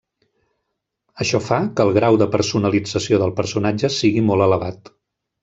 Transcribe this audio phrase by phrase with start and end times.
[1.25, 4.93] Això fa que el grau de personalització del personatge sigui molt elevat.